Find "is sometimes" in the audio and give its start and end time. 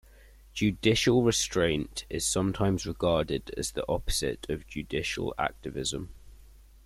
2.09-2.87